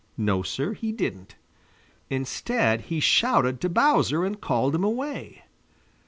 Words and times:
No, 0.17 0.41
Sir, 0.41 0.73
he 0.73 0.91
didn't. 0.91 1.35
Instead 2.09 2.81
he 2.89 2.99
shouted 2.99 3.61
to 3.61 3.69
Bowser 3.69 4.25
and 4.25 4.41
called 4.41 4.73
him 4.73 4.83
away. 4.83 5.43